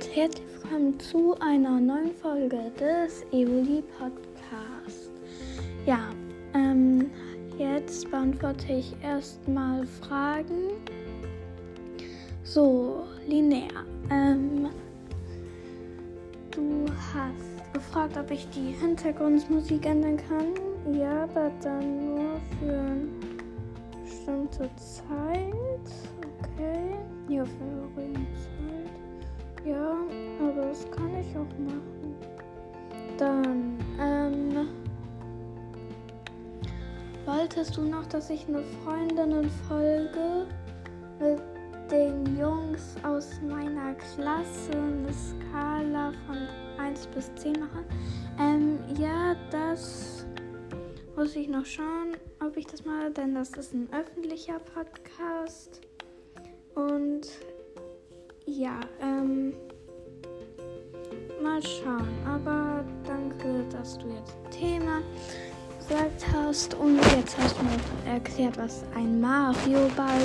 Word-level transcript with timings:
und 0.00 0.16
herzlich 0.16 0.46
willkommen 0.54 0.98
zu 0.98 1.36
einer 1.40 1.78
neuen 1.78 2.14
Folge 2.14 2.72
des 2.80 3.22
Evoli 3.32 3.82
Podcast. 3.98 5.10
Ja, 5.84 6.08
ähm, 6.54 7.10
jetzt 7.58 8.10
beantworte 8.10 8.72
ich 8.72 8.96
erstmal 9.02 9.86
Fragen. 9.86 10.70
So, 12.44 13.04
linear. 13.26 13.84
Ähm, 14.10 14.70
du 16.50 16.86
hast 17.12 17.74
gefragt, 17.74 18.16
ob 18.16 18.30
ich 18.30 18.48
die 18.50 18.72
Hintergrundmusik 18.80 19.84
ändern 19.84 20.16
kann. 20.16 20.94
Ja, 20.94 21.24
aber 21.24 21.52
dann 21.62 22.14
nur 22.14 22.40
für 22.58 22.72
eine 22.72 23.06
bestimmte 24.02 24.70
Zeit. 24.76 25.90
Okay. 26.40 26.94
Ja, 27.28 27.44
für 27.44 27.80
Zeit. 28.00 28.49
Ja, 29.64 29.96
aber 30.40 30.62
das 30.68 30.90
kann 30.90 31.14
ich 31.16 31.36
auch 31.36 31.58
machen. 31.58 32.16
Dann, 33.18 33.78
ähm. 34.00 34.68
Wolltest 37.26 37.76
du 37.76 37.82
noch, 37.82 38.06
dass 38.06 38.30
ich 38.30 38.48
eine 38.48 38.62
Freundinnenfolge 38.82 40.46
mit 41.20 41.40
den 41.90 42.38
Jungs 42.38 42.96
aus 43.02 43.40
meiner 43.46 43.94
Klasse 43.94 44.72
eine 44.72 45.12
Skala 45.12 46.12
von 46.26 46.38
1 46.78 47.06
bis 47.08 47.32
10 47.36 47.52
mache? 47.60 47.84
Ähm, 48.40 48.78
ja, 48.98 49.36
das 49.50 50.24
muss 51.14 51.36
ich 51.36 51.48
noch 51.48 51.66
schauen, 51.66 52.16
ob 52.44 52.56
ich 52.56 52.66
das 52.66 52.84
mache, 52.84 53.10
denn 53.10 53.34
das 53.34 53.50
ist 53.50 53.74
ein 53.74 53.88
öffentlicher 53.92 54.58
Podcast. 54.58 55.82
Und 56.74 57.28
ja, 58.60 58.78
ähm, 59.00 59.54
mal 61.42 61.62
schauen. 61.62 62.08
Aber 62.26 62.84
danke, 63.06 63.64
dass 63.72 63.96
du 63.96 64.08
jetzt 64.08 64.36
Thema 64.50 65.00
gesagt 65.78 66.26
hast. 66.32 66.74
Und 66.74 66.96
jetzt 67.16 67.38
hast 67.38 67.56
du 67.58 67.64
mir 67.64 68.12
erklärt, 68.12 68.58
was 68.58 68.84
ein 68.94 69.18
Mario-Ball 69.18 70.20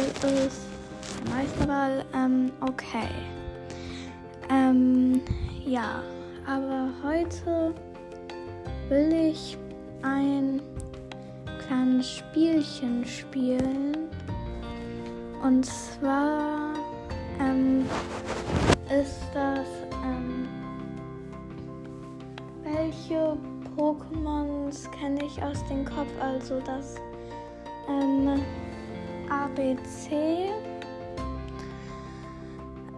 ist. 0.45 0.66
Ein 1.23 1.33
Meisterball. 1.33 2.05
Ähm, 2.14 2.52
okay. 2.59 3.08
Ähm, 4.49 5.22
ja. 5.66 6.03
Aber 6.45 6.89
heute 7.03 7.73
will 8.89 9.31
ich 9.31 9.58
ein 10.03 10.61
kleines 11.66 12.08
Spielchen 12.17 13.05
spielen. 13.05 14.09
Und 15.42 15.66
zwar 15.66 16.75
ähm, 17.39 17.86
ist 18.89 19.22
das, 19.33 19.67
ähm, 20.03 20.47
welche 22.64 23.38
Pokémons 23.75 24.89
kenne 24.92 25.25
ich 25.25 25.42
aus 25.44 25.66
dem 25.67 25.86
Kopf? 25.86 26.11
Also 26.19 26.59
das 26.61 26.95
ähm, 27.89 28.42
ABC. 29.30 30.50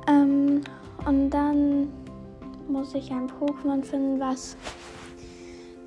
Ähm, 0.08 0.62
und 1.06 1.30
dann 1.30 1.92
muss 2.68 2.94
ich 2.94 3.12
ein 3.12 3.30
Pokémon 3.30 3.84
finden, 3.84 4.20
was 4.20 4.56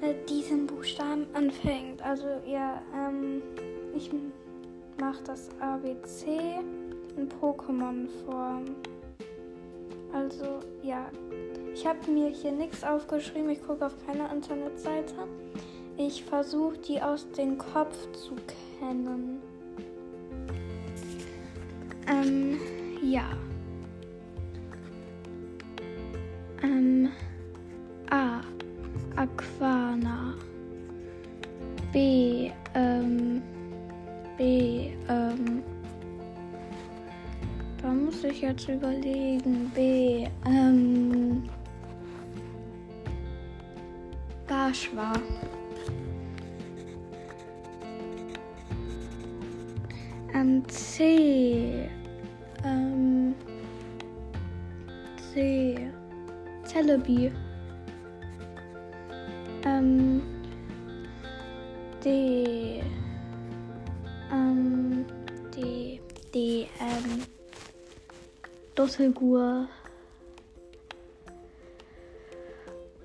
mit 0.00 0.28
diesem 0.28 0.66
Buchstaben 0.66 1.26
anfängt. 1.34 2.02
Also 2.02 2.26
ja, 2.46 2.80
ähm, 2.94 3.42
ich 3.94 4.10
mache 4.98 5.22
das 5.24 5.48
ABC 5.60 6.60
in 7.20 7.28
Pokémon-Form. 7.28 8.76
Also 10.12 10.60
ja, 10.82 11.10
ich 11.72 11.86
habe 11.86 12.10
mir 12.10 12.30
hier 12.30 12.52
nichts 12.52 12.82
aufgeschrieben. 12.82 13.50
Ich 13.50 13.62
gucke 13.62 13.86
auf 13.86 13.94
keine 14.06 14.28
Internetseite. 14.32 15.14
Ich 15.96 16.24
versuche 16.24 16.78
die 16.78 17.00
aus 17.00 17.30
dem 17.32 17.58
Kopf 17.58 17.96
zu 18.12 18.34
kennen. 18.78 19.40
Ähm, 22.08 22.58
ja. 23.02 23.24
Ähm, 26.62 27.10
A. 28.10 28.40
Aquana. 29.16 29.69
Jetzt 38.60 38.68
überlegen. 38.68 39.70
B. 39.74 40.26
Ähm, 40.46 41.48
Barschwa. 44.46 45.12
Ähm, 50.34 50.62
C. 50.68 51.88
Ähm, 52.64 53.34
C. 55.32 55.90
Celebi. 56.64 57.32
Ähm, 59.64 60.22
D. 62.04 62.82
Dosselgur. 68.80 69.68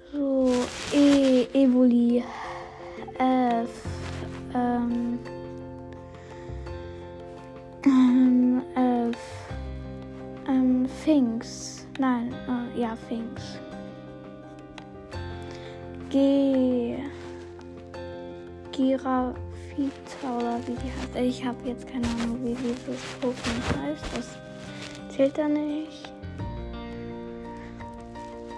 So, 0.09 0.49
E. 0.93 1.47
Evoli. 1.53 2.23
F. 3.19 3.69
Ähm, 4.53 5.19
ähm, 7.85 8.61
F. 8.73 9.17
Ähm, 10.47 10.87
Finks. 11.03 11.85
Nein, 11.99 12.33
äh, 12.47 12.79
ja, 12.79 12.95
Finks. 13.09 13.59
G. 16.09 16.99
Girafita 18.71 20.37
oder 20.37 20.57
wie 20.67 20.75
die 20.75 20.89
heißt. 20.89 21.15
Ich 21.17 21.45
habe 21.45 21.57
jetzt 21.67 21.85
keine 21.85 22.07
Ahnung, 22.07 22.39
wie 22.45 22.53
dieses 22.53 23.01
Pokémon 23.21 23.83
heißt. 23.83 24.05
Das 24.15 24.29
zählt 25.15 25.37
da 25.37 25.47
nicht. 25.47 26.11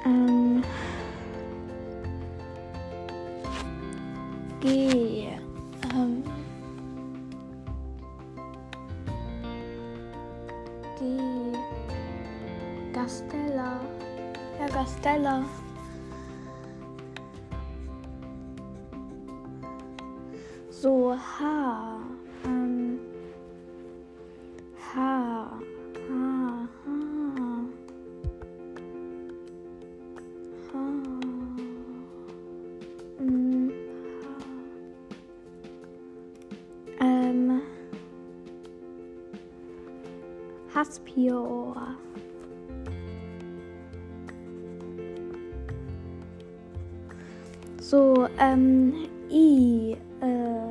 Ähm. 0.06 0.63
G. 4.62 5.28
Haspior. 40.77 41.75
Uh, 41.75 41.95
so, 47.81 48.27
ähm, 48.38 49.07
I. 49.27 49.97
Äh. 50.21 50.68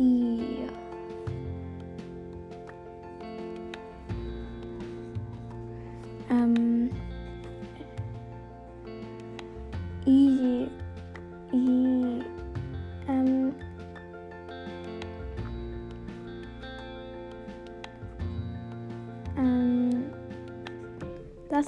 I. 0.00 0.67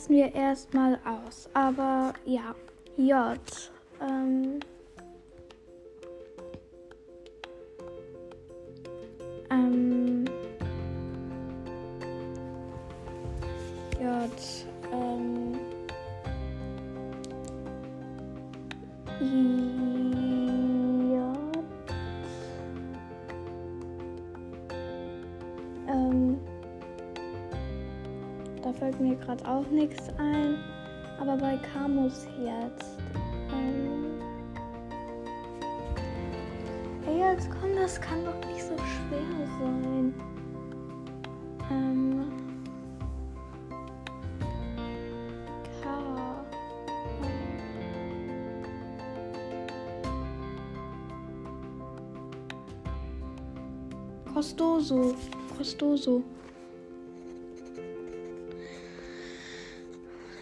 lassen 0.00 0.14
wir 0.14 0.34
erstmal 0.34 0.98
aus. 1.04 1.46
Aber 1.52 2.14
ja, 2.24 2.54
J. 2.96 3.38
Ähm, 4.00 4.60
ähm, 9.50 10.24
J. 14.00 14.69
gerade 29.30 29.48
auch 29.48 29.66
nichts 29.70 30.08
ein. 30.18 30.58
Aber 31.20 31.36
bei 31.36 31.56
Camus 31.72 32.26
jetzt. 32.42 32.96
Ähm 33.52 34.18
Ey, 37.06 37.18
jetzt 37.18 37.48
komm, 37.50 37.76
das 37.76 38.00
kann 38.00 38.24
doch 38.24 38.34
nicht 38.48 38.62
so 38.62 38.76
schwer 38.76 39.20
sein. 39.60 40.14
Ähm. 41.70 42.32
Costoso. 54.34 55.14
Costoso. 55.56 56.22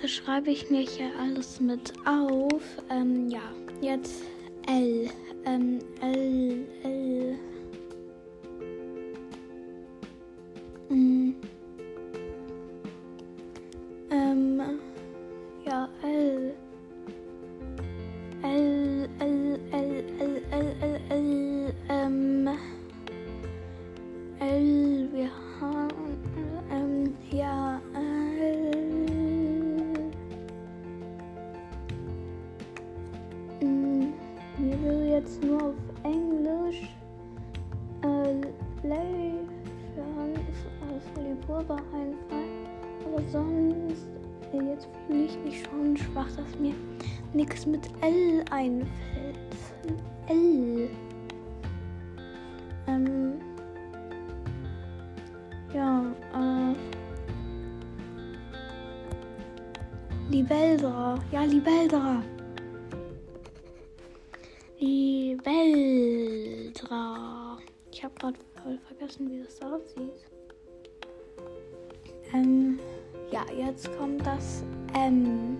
Schreibe 0.08 0.50
ich 0.50 0.70
mir 0.70 0.80
hier 0.80 1.10
alles 1.20 1.60
mit 1.60 1.92
auf. 2.06 2.62
Ähm, 2.90 3.28
ja, 3.28 3.42
jetzt 3.80 4.22
L. 4.66 5.08
Ähm, 5.44 5.80
L, 6.00 6.66
L. 6.82 6.97
einfällt. 48.58 49.38
L. 50.26 50.90
Ähm. 52.88 53.40
Ja, 55.72 56.04
äh. 56.34 56.74
Libeldra. 60.30 61.18
Ja, 61.30 61.44
Libeldra. 61.44 62.22
Die 64.80 65.38
Weltra. 65.44 66.98
Ich 67.92 68.02
habe 68.04 68.14
gerade 68.18 68.38
voll 68.62 68.78
vergessen, 68.78 69.30
wie 69.30 69.42
das 69.42 69.62
aussieht. 69.62 70.26
Ähm, 72.34 72.78
ja, 73.30 73.44
jetzt 73.56 73.96
kommt 73.96 74.26
das 74.26 74.64
M. 74.94 75.56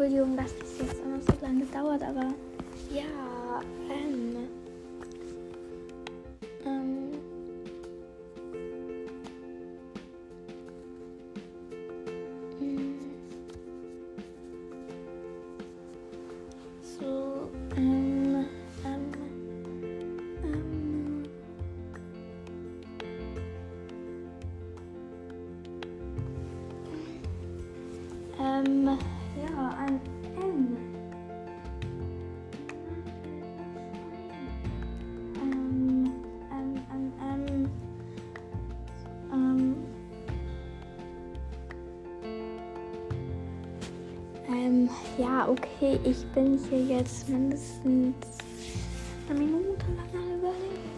Entschuldigung, 0.00 0.34
dass 0.34 0.56
das 0.56 0.78
jetzt 0.78 1.02
immer 1.04 1.20
so 1.20 1.46
lange 1.46 1.66
dauert, 1.66 2.02
aber 2.02 2.32
ja, 2.90 3.60
ähm. 3.90 4.59
Ja, 45.40 45.48
okay, 45.48 45.98
ich 46.04 46.24
bin 46.32 46.58
hier 46.68 46.98
jetzt 46.98 47.28
mindestens 47.28 48.14
eine 49.28 49.38
Minute 49.38 49.86
lang 49.96 50.08
am 50.12 50.38
überlegen. 50.38 50.90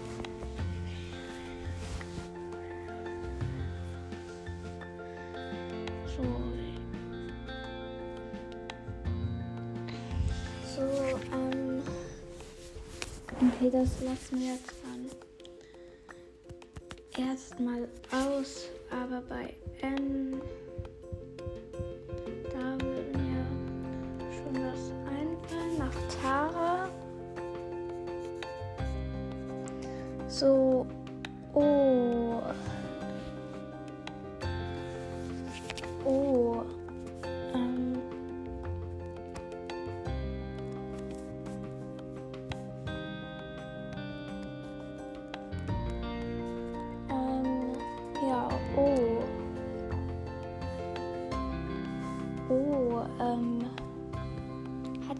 So. 6.07 6.23
Okay, 13.37 13.71
das 13.71 13.91
lassen 14.03 14.41
wir 14.41 14.53
jetzt 14.55 14.75
dann 14.83 15.03
erstmal 17.29 17.89
aus. 18.11 18.69
Aber 18.91 19.21
bei 19.23 19.55
N, 19.81 20.22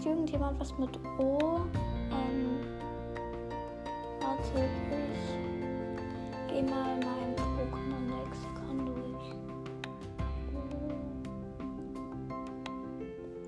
Hat 0.03 0.09
irgendjemand 0.09 0.59
was 0.59 0.77
mit 0.79 0.91
O? 1.21 1.61
Ähm, 2.11 2.59
warte, 4.21 4.69
ich 4.99 6.53
geh 6.53 6.63
mal 6.63 6.97
mein 6.97 7.37
Pokémon 7.37 8.09
Lexikon 8.11 8.87
durch. 8.87 9.27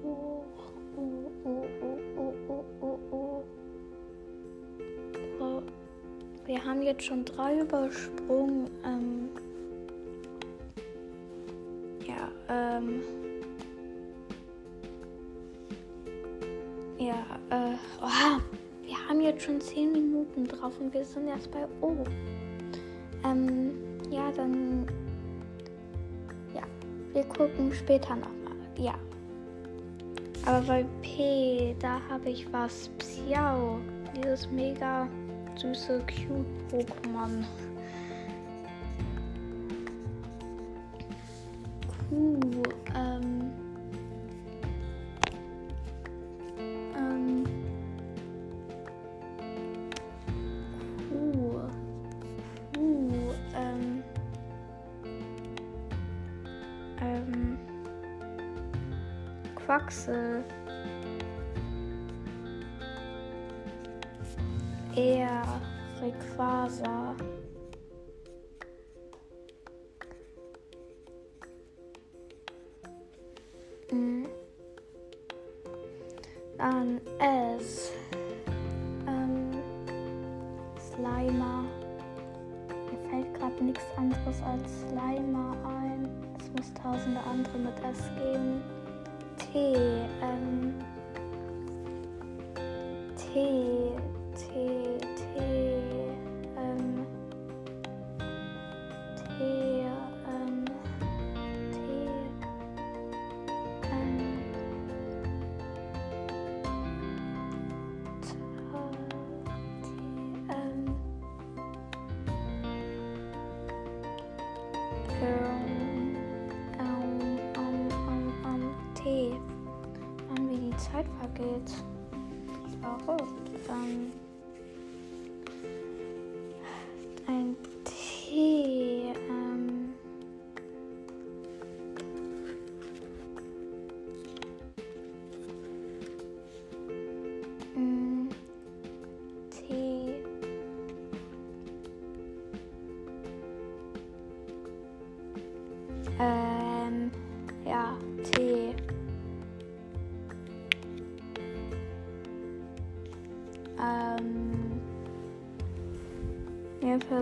Oh, 0.05 0.45
oh, 0.97 1.03
oh, 1.45 1.67
oh, 1.83 2.07
oh, 2.17 2.35
oh, 2.49 2.65
oh, 2.81 2.99
oh. 3.11 3.43
oh. 5.41 5.63
Wir 6.47 6.65
haben 6.65 6.83
jetzt 6.83 7.03
schon 7.03 7.25
drei 7.25 7.59
übersprungen. 7.59 8.64
Und 20.85 20.93
wir 20.93 21.05
sind 21.05 21.29
erst 21.29 21.51
bei 21.51 21.67
O. 21.81 21.97
Ähm, 23.25 23.73
ja, 24.11 24.31
dann. 24.33 24.87
Ja, 26.55 26.63
wir 27.13 27.25
gucken 27.25 27.73
später 27.73 28.15
nochmal. 28.17 28.57
Ja. 28.77 28.95
Aber 30.45 30.61
bei 30.67 30.85
P, 31.01 31.75
da 31.81 32.01
habe 32.11 32.29
ich 32.29 32.53
was. 32.53 32.91
Psiao. 32.99 33.81
Dieses 34.15 34.49
mega 34.51 35.09
süße, 35.57 36.01
cute 36.07 36.87
Ähm. 57.01 57.59
Quaxel. 59.55 60.45
Er, 64.97 65.43
Rayquaza. 66.01 67.17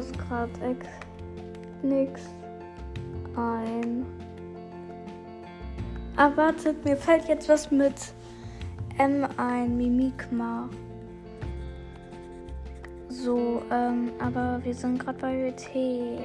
Fällt 0.03 0.19
gerade 0.19 0.77
nix 1.83 2.21
ein. 3.37 4.05
Ah, 6.17 6.31
mir 6.85 6.97
fällt 6.97 7.29
jetzt 7.29 7.49
was 7.49 7.71
mit 7.71 7.95
M 8.99 9.27
ein, 9.37 9.77
Mimikma. 9.77 10.69
So, 13.09 13.63
ähm, 13.71 14.11
aber 14.19 14.61
wir 14.65 14.75
sind 14.75 14.99
gerade 14.99 15.19
bei 15.19 15.51
T. 15.53 16.19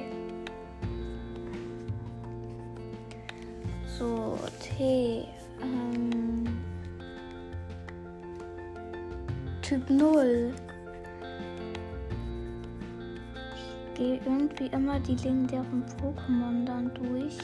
So, 3.98 4.38
T. 4.60 5.24
Ähm, 5.62 6.44
typ 9.62 9.88
0. 9.88 10.52
gehe 13.98 14.20
irgendwie 14.24 14.66
immer 14.66 15.00
die 15.00 15.16
legendären 15.16 15.84
Pokémon 16.00 16.64
dann 16.64 16.90
durch. 16.94 17.36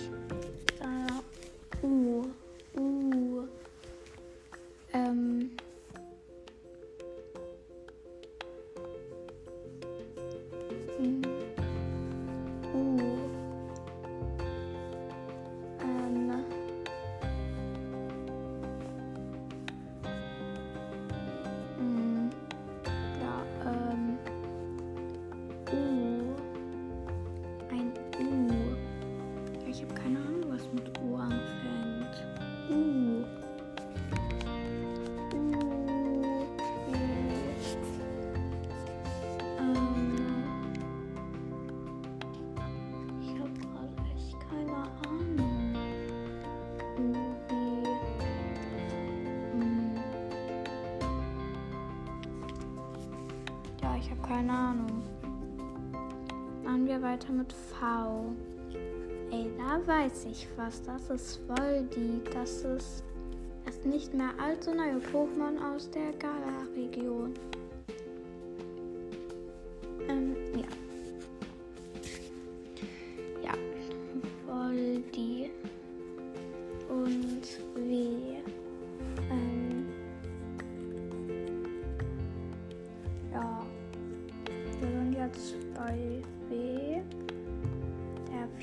Keine 54.46 54.58
Ahnung. 54.58 55.02
Machen 56.62 56.86
wir 56.86 57.00
weiter 57.00 57.32
mit 57.32 57.52
V. 57.52 58.32
Ey, 59.30 59.50
da 59.56 59.86
weiß 59.86 60.26
ich 60.26 60.46
was. 60.56 60.82
Das 60.82 61.08
ist 61.10 61.40
Voldi. 61.46 62.20
Das 62.32 62.62
ist 62.62 63.04
das 63.64 63.84
nicht 63.84 64.12
mehr 64.12 64.30
allzu 64.38 64.74
neue 64.74 64.98
Pokémon 64.98 65.58
aus 65.74 65.90
der 65.90 66.12
Gala-Region. 66.18 67.32
Ähm, 70.08 70.36
ja. 70.54 70.66
Ja. 73.42 73.52
Voldi. 74.46 75.50
Und 75.62 75.73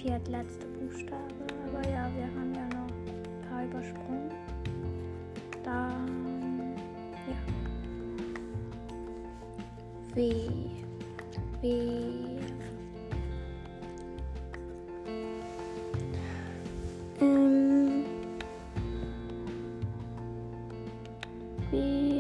viertletzte 0.02 0.66
Buchstabe. 0.68 1.22
Aber 1.68 1.88
ja, 1.88 2.10
wir 2.16 2.26
haben 2.26 2.54
ja 2.56 2.66
noch 2.70 2.90
ein 3.06 3.50
paar 3.50 3.66
übersprungen. 3.66 4.32
Dann. 5.64 6.76
Ja. 7.28 7.38
W. 10.16 10.50
W. 11.62 11.68
Ähm. 17.20 18.06
W. 21.70 22.11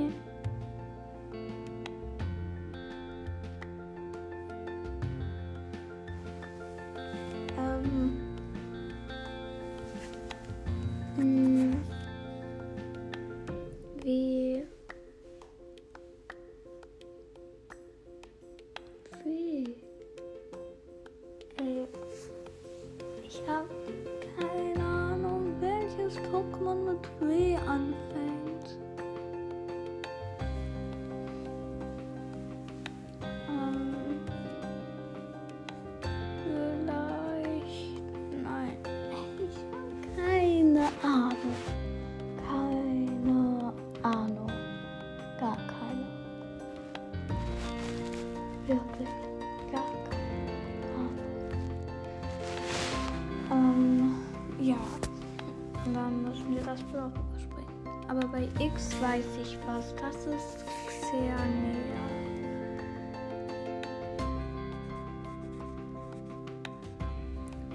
Das 60.12 60.25
ist 60.25 60.65
Xerneas. 60.88 61.32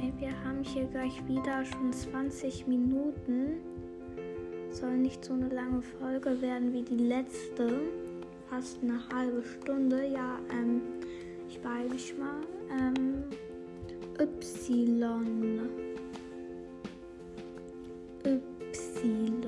Ey, 0.02 0.12
wir 0.19 0.45
haben 0.45 0.62
hier 0.62 0.85
gleich 0.85 1.26
wieder 1.26 1.64
schon 1.64 1.95
20 1.95 2.66
Minuten. 2.66 3.62
Soll 4.71 4.99
nicht 4.99 5.25
so 5.25 5.33
eine 5.33 5.49
lange 5.49 5.81
Folge 5.81 6.43
werden 6.43 6.75
wie 6.75 6.83
die 6.83 6.99
letzte. 6.99 7.81
Fast 8.50 8.83
eine 8.83 9.00
halbe 9.09 9.43
Stunde. 9.43 10.07
Ja, 10.07 10.38
ähm, 10.50 10.83
ich 11.49 11.59
weiß 11.64 11.90
nicht 11.90 12.19
mal. 12.19 12.43
Ähm, 12.71 13.25
Y. 14.21 15.61
Y. 18.26 19.46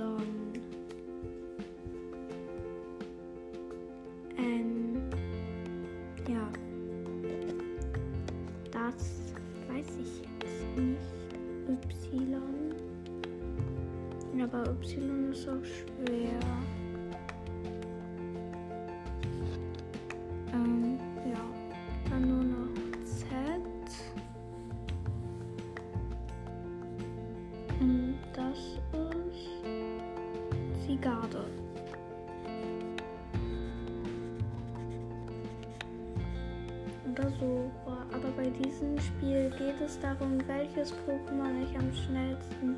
es 39.88 39.98
darum, 40.00 40.38
welches 40.46 40.92
Pokémon 41.06 41.62
ich 41.62 41.78
am 41.78 41.90
schnellsten 41.94 42.76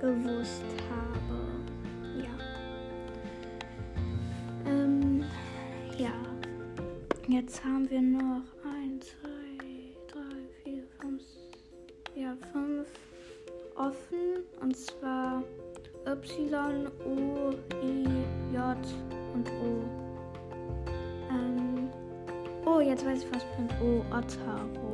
gewusst 0.00 0.64
habe. 0.88 1.38
Ja. 2.16 2.34
Ähm, 4.70 5.24
ja. 5.98 6.12
Jetzt 7.28 7.62
haben 7.62 7.88
wir 7.90 8.00
noch 8.00 8.42
1, 8.64 9.06
2, 9.20 9.28
3, 10.12 10.20
4, 10.64 10.82
5, 11.00 11.22
ja, 12.14 12.36
5 12.52 12.88
offen. 13.76 14.44
Und 14.62 14.76
zwar 14.76 15.42
Y, 16.06 16.86
U, 17.04 17.50
I, 17.82 18.04
J 18.54 18.76
und 19.34 19.48
O. 19.50 19.82
Ähm, 21.30 21.90
oh, 22.64 22.80
jetzt 22.80 23.04
weiß 23.04 23.24
ich 23.24 23.30
was 23.30 23.44
mit 23.58 23.70
O. 23.82 24.02
Otaro. 24.10 24.89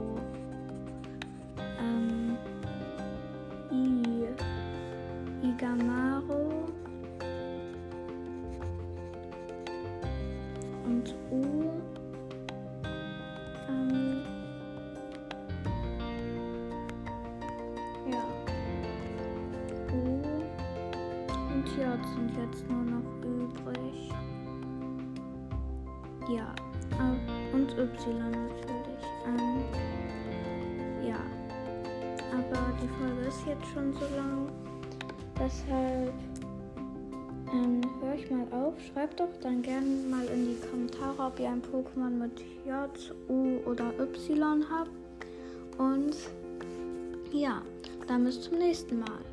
Sind 22.14 22.30
jetzt 22.36 22.68
nur 22.68 22.82
noch 22.82 23.04
übrig. 23.22 24.10
Ja. 26.28 26.54
äh, 26.98 27.54
Und 27.54 27.70
Y 27.72 28.18
natürlich. 28.18 29.04
Ähm, 29.26 29.62
ja. 31.06 31.20
Aber 32.32 32.72
die 32.82 32.88
Folge 32.88 33.28
ist 33.28 33.46
jetzt 33.46 33.66
schon 33.72 33.92
so 33.92 34.16
lang. 34.16 34.48
Deshalb 35.38 36.14
ähm, 37.52 37.80
höre 38.00 38.14
ich 38.14 38.30
mal 38.30 38.46
auf. 38.50 38.74
Schreibt 38.92 39.20
doch 39.20 39.28
dann 39.42 39.62
gerne 39.62 39.86
mal 40.10 40.24
in 40.26 40.46
die 40.46 40.68
Kommentare, 40.68 41.28
ob 41.28 41.38
ihr 41.38 41.50
ein 41.50 41.62
Pokémon 41.62 42.10
mit 42.10 42.40
J, 42.66 43.14
U 43.28 43.58
oder 43.68 43.92
Y 44.00 44.64
habt. 44.70 44.90
Und 45.78 46.16
ja, 47.32 47.62
dann 48.08 48.24
bis 48.24 48.40
zum 48.40 48.58
nächsten 48.58 49.00
Mal. 49.00 49.25